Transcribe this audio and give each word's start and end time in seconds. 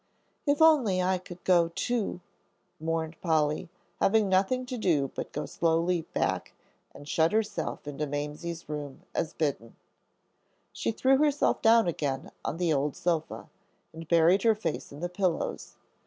"If 0.47 0.63
I 0.63 1.19
could 1.19 1.37
only 1.37 1.41
go 1.43 1.67
too," 1.75 2.21
mourned 2.79 3.21
Polly, 3.21 3.69
having 3.99 4.29
nothing 4.29 4.65
to 4.65 4.75
do 4.75 5.11
but 5.13 5.31
go 5.31 5.45
slowly 5.45 6.01
back 6.11 6.53
and 6.91 7.07
shut 7.07 7.31
herself 7.33 7.87
into 7.87 8.07
Mamsie's 8.07 8.67
room, 8.67 9.03
as 9.13 9.33
bidden. 9.33 9.75
She 10.73 10.91
threw 10.91 11.17
herself 11.19 11.61
down 11.61 11.87
again 11.87 12.31
on 12.43 12.57
the 12.57 12.73
old 12.73 12.95
sofa, 12.95 13.47
and 13.93 14.07
buried 14.07 14.41
her 14.41 14.55
face 14.55 14.91
in 14.91 15.01
the 15.01 15.07
pillows. 15.07 15.75